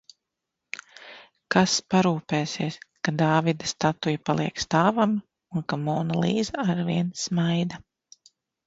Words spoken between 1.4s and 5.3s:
Kas parūpēsies, ka Dāvida statuja paliek stāvam